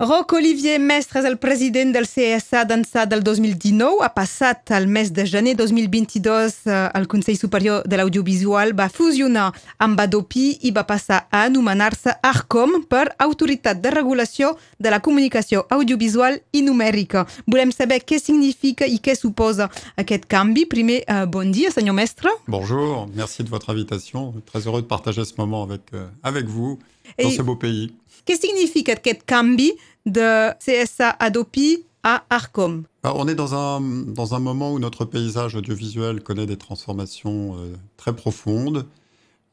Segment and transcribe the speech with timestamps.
[0.00, 3.98] Roc Olivier Mestre és el president del CSA d'ençà del 2019.
[4.00, 9.50] Ha passat al mes de gener 2022 eh, el Consell Superior de l'Audiovisual va fusionar
[9.84, 15.66] amb Adopi i va passar a anomenar-se ARCOM per Autoritat de Regulació de la Comunicació
[15.68, 17.26] Audiovisual i Numèrica.
[17.44, 19.68] Volem saber què significa i què suposa
[20.00, 20.64] aquest canvi.
[20.64, 22.32] Primer, eh, bon dia, senyor Mestre.
[22.48, 24.32] Bonjour, merci de votre invitation.
[24.46, 26.78] Très heureux de partager ce moment avec, euh, avec vous
[27.18, 27.92] dans Et- ce beau pays.
[28.26, 29.72] Què significa aquest canvi
[30.06, 32.84] de CSA Adopi a ARCOM?
[33.04, 37.74] On est dans un, dans un moment où notre paysage audiovisuel connaît des transformations euh,
[37.96, 38.86] très profondes.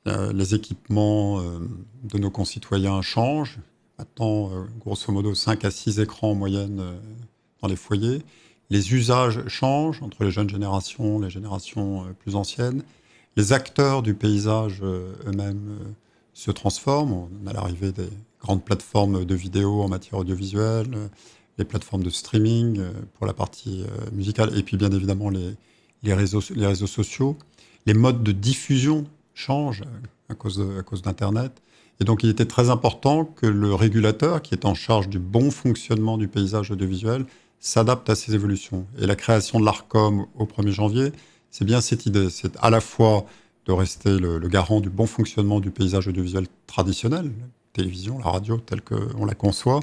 [0.07, 1.59] Euh, les équipements euh,
[2.03, 3.59] de nos concitoyens changent.
[3.99, 6.83] Maintenant, grosso modo, 5 à 6 écrans en moyenne
[7.63, 8.21] dans les foyers.
[8.69, 12.83] Les usages changent entre les jeunes générations, les générations plus anciennes.
[13.37, 15.79] Les acteurs du paysage eux-mêmes
[16.37, 17.27] se transforment.
[17.43, 18.09] On a l'arrivée des
[18.39, 21.09] grandes plateformes de vidéo en matière audiovisuelle,
[21.57, 25.55] les plateformes de streaming euh, pour la partie euh, musicale, et puis bien évidemment les,
[26.03, 27.35] les, réseaux, les réseaux sociaux.
[27.87, 31.59] Les modes de diffusion changent euh, à cause, à cause d'Internet.
[31.99, 35.49] Et donc il était très important que le régulateur, qui est en charge du bon
[35.49, 37.25] fonctionnement du paysage audiovisuel,
[37.59, 38.85] s'adapte à ces évolutions.
[38.99, 41.11] Et la création de l'ARCOM au 1er janvier,
[41.49, 42.29] c'est bien cette idée.
[42.29, 43.25] C'est à la fois
[43.67, 48.57] de rester le, garant du bon fonctionnement du paysage audiovisuel traditionnel, la télévision, la radio,
[48.57, 49.81] telle qu'on la conçoit,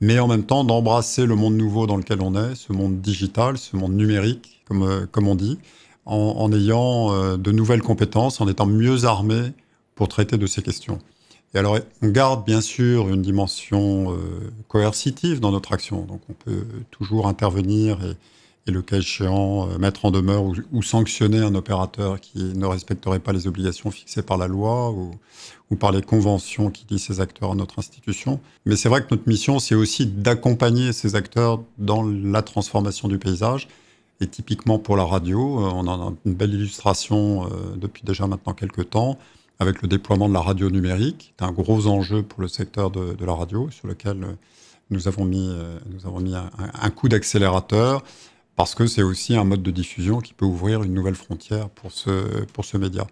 [0.00, 3.56] mais en même temps d'embrasser le monde nouveau dans lequel on est, ce monde digital,
[3.56, 5.58] ce monde numérique, comme, euh, comme on dit,
[6.04, 9.52] en, en ayant euh, de nouvelles compétences, en étant mieux armé
[9.94, 10.98] pour traiter de ces questions.
[11.54, 16.02] Et alors, on garde bien sûr une dimension euh, coercitive dans notre action.
[16.02, 18.16] Donc, on peut toujours intervenir et,
[18.66, 23.18] et le cas échéant, euh, mettre en demeure ou, sanctionner un opérateur qui ne respecterait
[23.18, 25.10] pas les obligations fixées par la loi ou,
[25.80, 28.40] par les conventions qui lient ces acteurs à notre institution.
[28.66, 33.18] Mais c'est vrai que notre mission, c'est aussi d'accompagner ces acteurs dans la transformation du
[33.18, 33.68] paysage.
[34.20, 38.26] Et typiquement pour la radio, euh, on en a une belle illustration euh, depuis déjà
[38.26, 39.18] maintenant quelques temps
[39.58, 41.34] avec le déploiement de la radio numérique.
[41.38, 44.36] C'est un gros enjeu pour le secteur de, la radio sur lequel
[44.90, 45.54] nous avons mis,
[45.86, 48.02] nous avons mis un coup d'accélérateur
[48.56, 51.92] parce que c'est aussi un mode de diffusion qui peut ouvrir une nouvelle frontière pour
[51.92, 53.06] ce, pour ce média.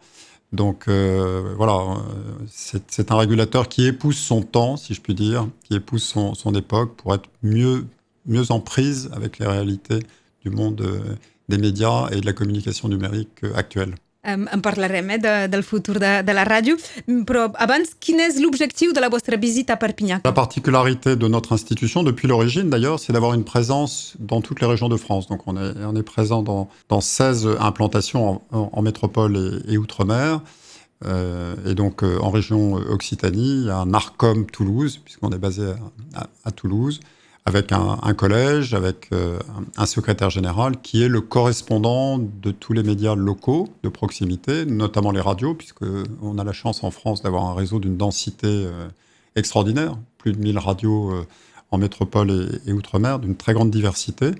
[0.52, 5.48] Donc euh, voilà, euh, c'est un régulateur qui épouse son temps, si je puis dire,
[5.62, 7.86] qui épouse son, son époque pour être mieux,
[8.26, 10.00] mieux en prise avec les réalités
[10.42, 11.14] du monde euh,
[11.48, 13.94] des médias et de la communication numérique actuelle.
[14.20, 16.74] Um, en parlarem eh, de, del futur de, la ràdio,
[17.06, 20.20] Mm, però abans, quin és l'objectiu de la vostra visita a Perpinyà?
[20.24, 24.66] La particularité de notre institution, depuis l'origine d'ailleurs, c'est d'avoir une présence dans toutes les
[24.66, 25.26] régions de France.
[25.26, 30.40] Donc on est, présent dans, dans 16 implantations en, métropole et, outre-mer.
[31.06, 35.38] Euh, et donc euh, en région Occitanie, il y a un ARCOM Toulouse, puisqu'on est
[35.38, 35.72] basé
[36.44, 37.00] à Toulouse,
[37.46, 39.38] avec un, collège, avec euh,
[39.76, 45.10] un, secrétaire général qui est le correspondant de tous les médias locaux de proximité, notamment
[45.10, 45.84] les radios, puisque
[46.22, 48.88] on a la chance en France d'avoir un réseau d'une densité euh,
[49.36, 51.26] extraordinaire, plus de 1000 radios euh,
[51.70, 54.32] en métropole et, outre-mer, d'une très grande diversité.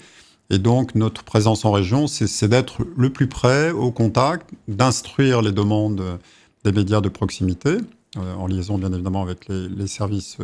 [0.50, 5.53] Et donc, notre présence en région, c'est d'être le plus près, au contact, d'instruire les
[5.53, 6.19] demandes
[6.65, 7.78] des médias de proximité,
[8.16, 10.39] en liaison bien évidemment avec les, services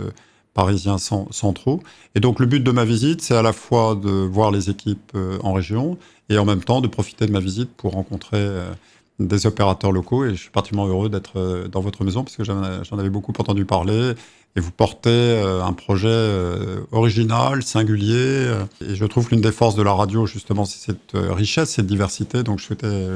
[0.56, 1.80] parisiens cen- centraux.
[2.14, 5.12] Et donc, le but de ma visite, c'est à la fois de voir les équipes
[5.14, 5.98] euh, en région
[6.30, 8.70] et en même temps de profiter de ma visite pour rencontrer euh,
[9.18, 10.24] des opérateurs locaux.
[10.24, 13.34] Et je suis particulièrement heureux d'être euh, dans votre maison parce que j'en avais beaucoup
[13.38, 14.14] entendu parler.
[14.56, 16.18] Et vous portez un projet
[16.90, 18.50] original, singulier.
[18.80, 22.42] et je trouve l'une des forces de la radio, justement, c'est cette richesse, cette diversité.
[22.42, 23.06] Donc, je souhaitais,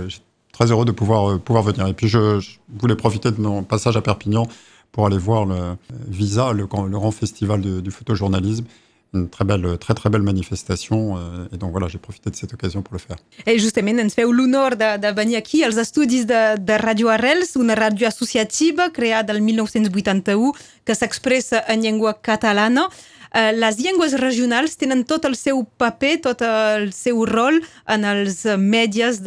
[0.53, 1.87] très heureux de pouvoir, pouvoir venir.
[1.87, 2.47] Et puis, je
[2.79, 4.47] voulais profiter de mon passage à Perpignan
[4.93, 5.77] pour aller voir le
[6.09, 8.65] Visa, le, le grand festival de- du photojournalisme.
[9.13, 11.17] Une très belle, très très belle manifestation.
[11.17, 13.17] euh, et donc voilà, j'ai profité de cette occasion pour le faire.
[13.45, 18.07] Eh, justament, ens feu l'honor de, aquí als estudis de, de Radio Arrels, una ràdio
[18.07, 20.53] associativa creada el 1981
[20.85, 22.89] que s'expressa en llengua catalana.
[23.35, 28.45] Eh, les llengües regionals tenen tot el seu paper, tot el seu rol en els
[28.59, 29.23] mèdies.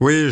[0.00, 0.28] Oui,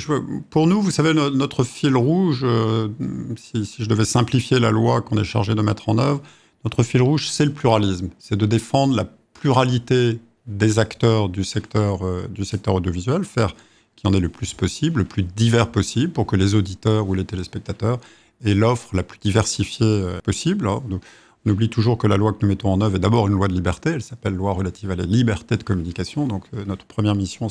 [0.51, 2.89] pour nous, vous savez, no- notre fil rouge, euh,
[3.37, 6.21] si, je devais simplifier la loi qu'on est chargé de mettre en œuvre,
[6.65, 8.11] notre fil rouge, c'est le pluralisme.
[8.19, 13.55] C'est de défendre la pluralité des acteurs du secteur, euh, du secteur audiovisuel, faire
[13.97, 17.09] qu'il y en ait le plus possible, le plus divers possible, pour que les auditeurs
[17.09, 18.01] ou les téléspectateurs
[18.45, 20.69] aient l'offre la plus diversifiée euh, possible.
[20.89, 21.01] Nous-
[21.47, 23.49] on oublie toujours que la loi que nous mettons en œuvre est d'abord une loi
[23.49, 23.91] de liberté.
[23.91, 26.27] Elle s'appelle loi relative à la liberté de communication.
[26.27, 27.49] Donc, euh, notre première mission,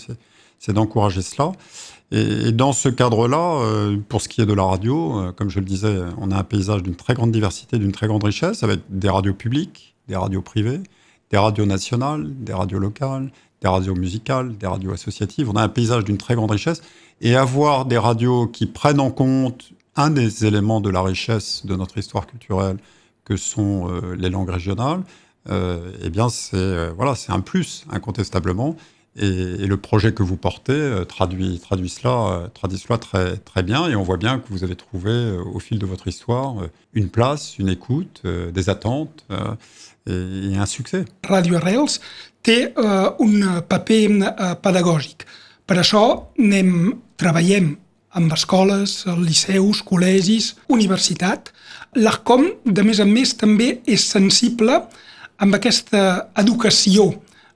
[0.59, 1.51] c'est d'encourager cela.
[2.11, 5.49] Et, et dans ce cadre-là, euh, pour ce qui est de la radio, euh, comme
[5.49, 8.63] je le disais, on a un paysage d'une très grande diversité, d'une très grande richesse,
[8.63, 10.81] avec des radios publiques, des radios privées,
[11.29, 13.31] des radios nationales, des radios locales,
[13.61, 15.49] des radios musicales, des radios associatives.
[15.49, 16.81] On a un paysage d'une très grande richesse.
[17.21, 21.75] Et avoir des radios qui prennent en compte un des éléments de la richesse de
[21.75, 22.77] notre histoire culturelle,
[23.25, 25.01] que sont euh, les langues régionales,
[25.49, 28.75] euh, eh bien, c'est euh, voilà, c'est un plus, incontestablement.
[29.15, 33.87] Et, le projet que vous portez traduit, traduit, cela, traduit cela très, très bien.
[33.87, 36.55] Et on voit bien que vous avez trouvé, au fil de votre histoire,
[36.93, 39.23] une place, une écoute, des attentes
[40.07, 41.05] et, un succès.
[41.27, 41.99] Radio Arrels
[42.43, 45.23] té un paper uh, pedagògic.
[45.65, 46.03] Per això
[46.39, 46.97] anem,
[48.17, 51.51] amb escoles, liceus, col·legis, universitat.
[51.97, 54.79] L'ARCOM, de més a més, també és sensible
[55.41, 57.09] amb aquesta educació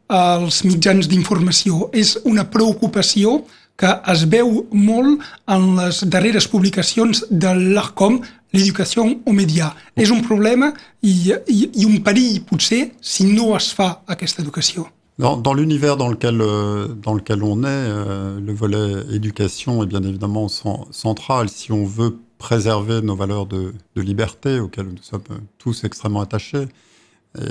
[0.08, 1.90] als mitjans d'informació.
[1.94, 3.44] És una preocupació
[3.78, 5.22] que es veu molt
[5.54, 8.20] en les darreres publicacions de l'ARCOM,
[8.56, 9.70] l'educació au média.
[9.96, 10.72] És un problema
[11.02, 14.88] i, i, i un perill, potser, si no es fa aquesta educació.
[15.20, 20.04] Dans, l'univers dans lequel euh, dans lequel on est, euh, le volet éducation est bien
[20.04, 21.50] évidemment central.
[21.50, 25.24] Si on veut préserver nos valeurs de, liberté auxquelles nous sommes
[25.58, 26.68] tous extrêmement attachés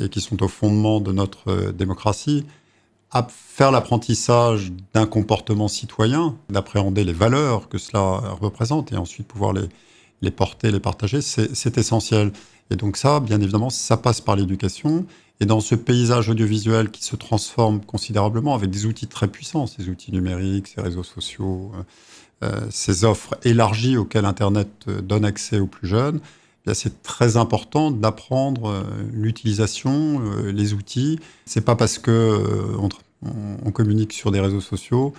[0.01, 2.47] et qui sont au fondement de notre euh, démocratie,
[3.29, 9.69] faire l'apprentissage d'un comportement citoyen, d'appréhender les valeurs que cela représente et ensuite pouvoir les,
[10.23, 12.33] les porter, les partager, c'est essentiel.
[12.71, 15.07] Et donc ça, bien évidemment, ça passe par l'éducation.
[15.41, 19.89] Et dans ce paysage audiovisuel qui se transforme considérablement avec des outils très puissants, ces
[19.89, 21.83] outils numériques, ces réseaux sociaux, euh,
[22.47, 26.21] euh ces offres élargies auxquelles Internet euh, donne accès aux plus jeunes,
[26.67, 31.21] eh c'est très important d'apprendre l'utilisation, les outils.
[31.45, 32.43] C'est pas parce que
[32.77, 32.89] on,
[33.65, 35.15] on, communique sur des réseaux sociaux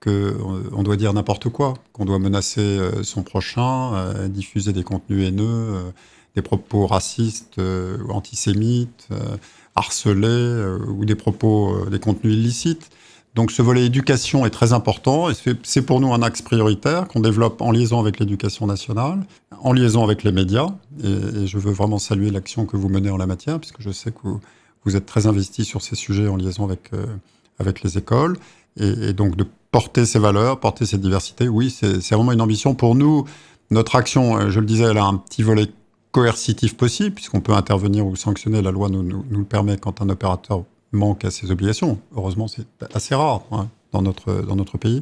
[0.00, 5.92] qu'on doit dire n'importe quoi, qu'on doit menacer son prochain, diffuser des contenus haineux
[6.36, 9.36] des propos racistes euh, ou antisémites, euh,
[9.74, 12.90] harcelés euh, ou des propos, des contenus illicites.
[13.34, 17.20] Donc ce volet éducation est très important et c'est pour nous un axe prioritaire qu'on
[17.20, 19.26] développe en liaison avec l'éducation nationale,
[19.60, 20.68] en liaison avec les médias.
[21.02, 24.10] Et, je veux vraiment saluer l'action que vous menez en la matière, puisque je sais
[24.10, 24.20] que
[24.84, 26.90] vous, êtes très investi sur ces sujets en liaison avec,
[27.58, 28.38] avec les écoles.
[28.80, 32.74] Et, et, donc de porter ces valeurs, porter cette diversité, oui, c'est vraiment une ambition
[32.74, 33.26] pour nous.
[33.70, 35.66] Notre action, je le disais, elle a un petit volet
[36.16, 40.08] coercitif possible, puisqu'on peut intervenir ou sanctionner, la loi nous, nous, le permet quand un
[40.08, 41.98] opérateur manque à ses obligations.
[42.16, 45.00] Heureusement, c'est assez rare hein, dans, notre, dans notre pays.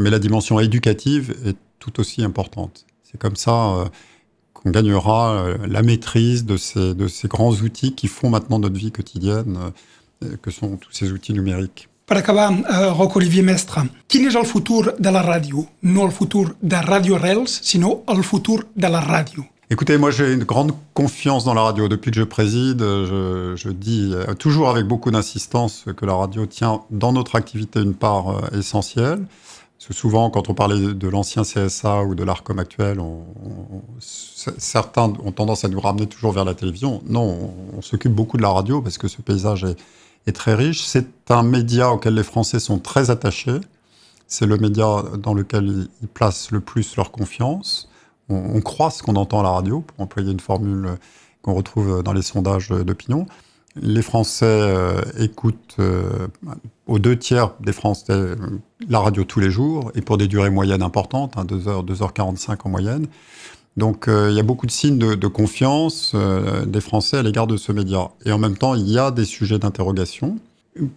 [0.00, 2.84] Mais la dimension éducative est tout aussi importante.
[3.04, 3.84] C'est comme ça euh,
[4.54, 8.74] qu'on gagnera euh, la maîtrise de ces, de ces grands outils qui font maintenant notre
[8.74, 9.56] vie quotidienne,
[10.24, 11.88] euh, que sont tous ces outils numériques.
[12.06, 15.66] Per acabar, uh, Roc Olivier Mestre, quin és futur de la ràdio?
[15.82, 19.42] No el futur de Radio Arrels, sinó el futur de la ràdio.
[19.68, 21.88] Écoutez, moi j'ai une grande confiance dans la radio.
[21.88, 26.82] Depuis que je préside, je, dis euh, toujours avec beaucoup d'insistance que la radio tient
[26.90, 29.26] dans notre activité une part euh, essentielle.
[29.78, 32.98] Souvent, quand on parlait de l'ancien CSA ou de l'ARCOM actuel,
[33.98, 37.02] certains ont tendance à nous ramener toujours vers la télévision.
[37.06, 39.64] Non, on, s'occupe beaucoup de la radio parce que ce paysage
[40.26, 40.82] est, très riche.
[40.84, 43.60] C'est un média auquel les Français sont très attachés.
[44.26, 47.88] C'est le média dans lequel ils placent le plus leur confiance
[48.28, 50.96] on, croit ce qu'on entend à la radio, pour employer une formule
[51.42, 53.26] qu'on retrouve dans les sondages d'opinion.
[53.80, 56.28] Les Français euh, écoutent euh,
[56.86, 58.36] aux deux tiers des Français euh,
[58.88, 62.70] la radio tous les jours et pour des durées moyennes importantes, hein, 2h, 2h45 en
[62.70, 63.06] moyenne.
[63.76, 66.16] Donc il y a beaucoup de signes de confiance
[66.66, 68.08] des Français à l'égard de ce média.
[68.24, 70.38] Et en même temps, il y a des sujets d'interrogation.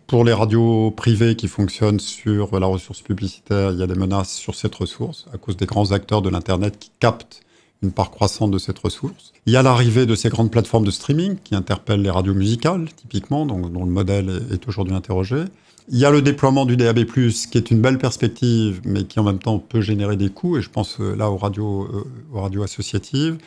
[0.07, 4.33] Pour les radios privées qui fonctionnent sur la ressource publicitaire, il y a des menaces
[4.33, 7.41] sur cette ressource à cause des grands acteurs de l'Internet qui captent
[7.81, 9.31] une part croissante de cette ressource.
[9.45, 12.89] Il y a l'arrivée de ces grandes plateformes de streaming qui interpellent les radios musicales,
[12.95, 15.45] typiquement, dont, dont le modèle est, est aujourd'hui interrogé.
[15.91, 19.23] Il y a le déploiement du DAB+, qui est une belle perspective, mais qui en
[19.23, 22.41] même temps peut générer des coûts, et je pense euh, là aux radios, euh, aux
[22.41, 23.37] radios associatives.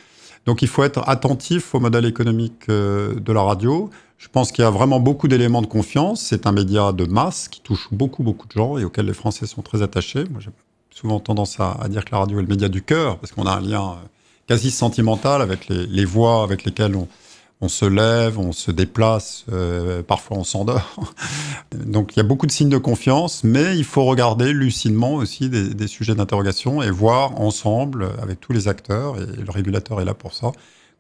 [0.47, 3.91] Donc il faut être attentif au modèle économique euh, de la radio.
[4.19, 6.23] Je pense qu'il y a vraiment beaucoup d'éléments de confiance.
[6.23, 9.47] C'est un média de masse qui touche beaucoup, beaucoup de gens et auquel les Français
[9.47, 10.25] sont très attachés.
[10.31, 10.51] Moi, j'ai
[10.91, 13.53] souvent tendance à, dire que la radio est le média du cœur parce qu'on a
[13.53, 14.07] un lien euh,
[14.47, 17.09] quasi sentimental avec les voix avec lesquelles on,
[17.63, 20.95] on, se lève, on se déplace, euh, parfois on s'endort.
[21.75, 25.49] Donc il y a beaucoup de signes de confiance, mais il faut regarder lucidement aussi
[25.49, 30.05] des, des sujets d'interrogation et voir ensemble avec tous les acteurs, et le régulateur est
[30.05, 30.53] là pour ça,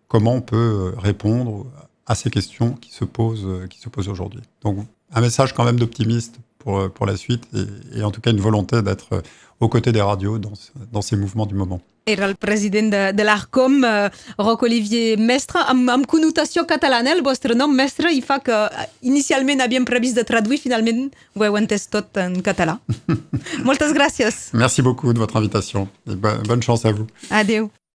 [0.08, 1.66] comment on peut répondre
[2.06, 4.42] à ces questions qui se posent, qui se posent aujourd'hui.
[4.62, 4.78] Donc,
[5.12, 8.40] un message quand même d'optimiste pour, pour la suite et, et en tout cas une
[8.40, 9.22] volonté d'être
[9.60, 10.52] aux côtés des radios dans,
[10.92, 11.80] dans ces mouvements du moment.
[12.04, 17.12] Era el president de, de l'ARCOM, eh, Roc Olivier Mestre, amb, amb connotació catalana.
[17.14, 21.44] El vostre nom, mestre, i fa que eh, inicialment havíem previst de traduir, finalment ho
[21.46, 22.80] heu entès tot en català.
[23.68, 24.48] Moltes gràcies.
[24.52, 27.06] Merci beaucoup de votre invitation et bonne chance à vous.
[27.30, 27.70] Adeu.